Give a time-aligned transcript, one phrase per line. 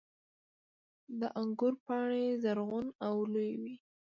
[1.19, 3.73] •د انګورو پاڼې زرغون او لویې وي.